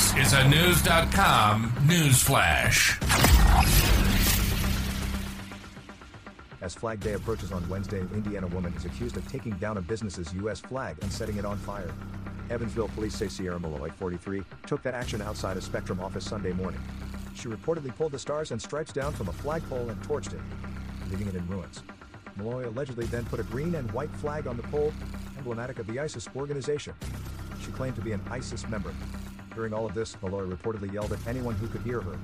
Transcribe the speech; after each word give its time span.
This 0.00 0.28
is 0.28 0.32
a 0.32 0.48
News.com 0.48 1.74
news 1.86 2.22
flash. 2.22 2.98
As 6.62 6.74
Flag 6.74 7.00
Day 7.00 7.12
approaches 7.12 7.52
on 7.52 7.68
Wednesday, 7.68 8.00
an 8.00 8.08
Indiana 8.14 8.46
woman 8.46 8.72
is 8.72 8.86
accused 8.86 9.18
of 9.18 9.30
taking 9.30 9.52
down 9.58 9.76
a 9.76 9.82
business's 9.82 10.32
U.S. 10.36 10.58
flag 10.58 10.96
and 11.02 11.12
setting 11.12 11.36
it 11.36 11.44
on 11.44 11.58
fire. 11.58 11.92
Evansville 12.48 12.88
police 12.88 13.14
say 13.14 13.28
Sierra 13.28 13.60
Malloy, 13.60 13.90
43, 13.90 14.42
took 14.66 14.82
that 14.82 14.94
action 14.94 15.20
outside 15.20 15.58
a 15.58 15.60
Spectrum 15.60 16.00
office 16.00 16.24
Sunday 16.24 16.54
morning. 16.54 16.80
She 17.34 17.48
reportedly 17.48 17.94
pulled 17.94 18.12
the 18.12 18.18
stars 18.18 18.52
and 18.52 18.60
stripes 18.60 18.94
down 18.94 19.12
from 19.12 19.28
a 19.28 19.32
flagpole 19.32 19.90
and 19.90 20.02
torched 20.02 20.32
it, 20.32 20.40
leaving 21.10 21.28
it 21.28 21.34
in 21.34 21.46
ruins. 21.46 21.82
Malloy 22.36 22.66
allegedly 22.66 23.04
then 23.04 23.26
put 23.26 23.38
a 23.38 23.44
green 23.44 23.74
and 23.74 23.92
white 23.92 24.10
flag 24.12 24.46
on 24.46 24.56
the 24.56 24.62
pole, 24.64 24.94
emblematic 25.36 25.78
of 25.78 25.86
the 25.86 26.00
ISIS 26.00 26.26
organization. 26.34 26.94
She 27.62 27.70
claimed 27.72 27.96
to 27.96 28.02
be 28.02 28.12
an 28.12 28.22
ISIS 28.30 28.66
member. 28.66 28.94
During 29.60 29.74
all 29.74 29.84
of 29.84 29.92
this, 29.92 30.16
Malloy 30.22 30.46
reportedly 30.46 30.90
yelled 30.90 31.12
at 31.12 31.18
anyone 31.26 31.54
who 31.54 31.68
could 31.68 31.82
hear 31.82 32.00
her. 32.00 32.16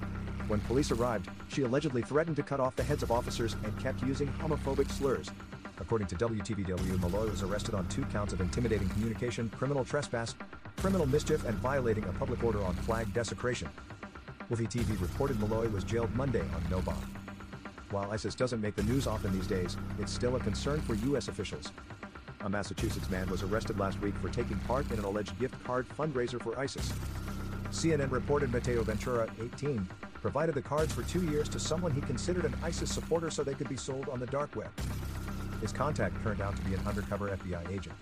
When 0.48 0.58
police 0.60 0.90
arrived, 0.90 1.28
she 1.48 1.64
allegedly 1.64 2.00
threatened 2.00 2.36
to 2.36 2.42
cut 2.42 2.60
off 2.60 2.74
the 2.76 2.82
heads 2.82 3.02
of 3.02 3.12
officers 3.12 3.56
and 3.62 3.78
kept 3.78 4.02
using 4.02 4.28
homophobic 4.40 4.90
slurs. 4.90 5.30
According 5.78 6.06
to 6.06 6.14
WTVW, 6.14 6.98
Malloy 6.98 7.28
was 7.28 7.42
arrested 7.42 7.74
on 7.74 7.86
two 7.88 8.06
counts 8.06 8.32
of 8.32 8.40
intimidating 8.40 8.88
communication, 8.88 9.50
criminal 9.50 9.84
trespass, 9.84 10.34
criminal 10.78 11.04
mischief, 11.04 11.44
and 11.44 11.54
violating 11.58 12.04
a 12.04 12.12
public 12.14 12.42
order 12.42 12.64
on 12.64 12.72
flag 12.72 13.12
desecration. 13.12 13.68
Wolfie 14.48 14.66
TV 14.66 14.98
reported 14.98 15.38
Malloy 15.38 15.68
was 15.68 15.84
jailed 15.84 16.14
Monday 16.16 16.40
on 16.40 16.62
no 16.70 16.80
bond. 16.80 17.04
While 17.90 18.10
ISIS 18.12 18.34
doesn't 18.34 18.62
make 18.62 18.76
the 18.76 18.82
news 18.84 19.06
often 19.06 19.30
these 19.34 19.46
days, 19.46 19.76
it's 19.98 20.10
still 20.10 20.36
a 20.36 20.40
concern 20.40 20.80
for 20.80 20.94
U.S. 20.94 21.28
officials. 21.28 21.70
A 22.46 22.48
Massachusetts 22.48 23.10
man 23.10 23.28
was 23.28 23.42
arrested 23.42 23.78
last 23.78 24.00
week 24.00 24.14
for 24.22 24.28
taking 24.28 24.56
part 24.60 24.90
in 24.90 24.98
an 24.98 25.04
alleged 25.04 25.38
gift 25.38 25.62
card 25.64 25.86
fundraiser 25.98 26.40
for 26.40 26.58
ISIS. 26.58 26.92
CNN 27.76 28.10
reported 28.10 28.50
Mateo 28.50 28.82
Ventura, 28.82 29.28
18, 29.38 29.86
provided 30.22 30.54
the 30.54 30.62
cards 30.62 30.94
for 30.94 31.02
two 31.02 31.22
years 31.26 31.46
to 31.50 31.60
someone 31.60 31.92
he 31.92 32.00
considered 32.00 32.46
an 32.46 32.56
ISIS 32.62 32.90
supporter 32.90 33.30
so 33.30 33.44
they 33.44 33.52
could 33.52 33.68
be 33.68 33.76
sold 33.76 34.08
on 34.08 34.18
the 34.18 34.24
dark 34.26 34.56
web. 34.56 34.70
His 35.60 35.72
contact 35.72 36.22
turned 36.22 36.40
out 36.40 36.56
to 36.56 36.62
be 36.62 36.72
an 36.72 36.80
undercover 36.86 37.36
FBI 37.36 37.70
agent. 37.70 37.94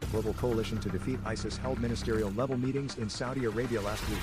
The 0.00 0.06
Global 0.08 0.34
Coalition 0.34 0.78
to 0.80 0.90
Defeat 0.90 1.18
ISIS 1.24 1.56
held 1.56 1.80
ministerial 1.80 2.30
level 2.32 2.58
meetings 2.58 2.98
in 2.98 3.08
Saudi 3.08 3.46
Arabia 3.46 3.80
last 3.80 4.06
week. 4.10 4.18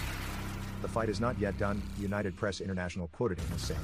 The 0.84 0.88
fight 0.88 1.10
is 1.10 1.20
not 1.20 1.40
yet 1.40 1.58
done, 1.58 1.82
United 2.00 2.38
Press 2.38 2.62
International 2.62 3.08
quoted 3.08 3.40
him 3.40 3.48
as 3.56 3.64
saying. 3.64 3.80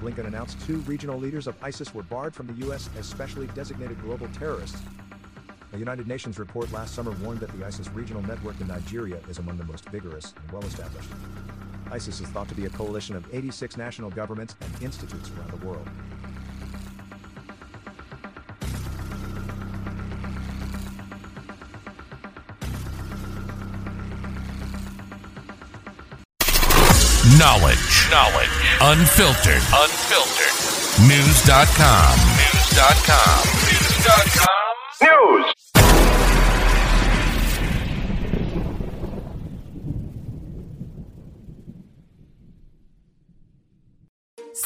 Blinken 0.00 0.26
announced 0.26 0.58
two 0.66 0.78
regional 0.78 1.18
leaders 1.18 1.46
of 1.46 1.62
ISIS 1.62 1.92
were 1.92 2.04
barred 2.04 2.34
from 2.34 2.46
the 2.46 2.54
U.S. 2.64 2.88
as 2.98 3.04
specially 3.04 3.48
designated 3.48 4.00
global 4.02 4.28
terrorists. 4.28 4.80
A 5.72 5.78
United 5.78 6.08
Nations 6.08 6.38
report 6.38 6.72
last 6.72 6.94
summer 6.94 7.12
warned 7.22 7.40
that 7.40 7.56
the 7.56 7.64
ISIS 7.64 7.88
regional 7.90 8.22
network 8.22 8.60
in 8.60 8.66
Nigeria 8.66 9.18
is 9.28 9.38
among 9.38 9.56
the 9.56 9.64
most 9.64 9.88
vigorous 9.90 10.34
and 10.42 10.50
well 10.50 10.64
established. 10.64 11.08
ISIS 11.92 12.20
is 12.20 12.28
thought 12.28 12.48
to 12.48 12.54
be 12.54 12.66
a 12.66 12.70
coalition 12.70 13.14
of 13.14 13.32
86 13.32 13.76
national 13.76 14.10
governments 14.10 14.56
and 14.60 14.82
institutes 14.82 15.30
around 15.30 15.50
the 15.60 15.66
world. 15.66 15.88
Knowledge. 27.38 28.10
Knowledge. 28.10 28.50
Unfiltered. 28.80 29.62
Unfiltered. 29.72 30.50
News.com. 31.08 32.18
News.com. 32.36 33.46
News.com. 33.64 34.60
News. 35.02 35.54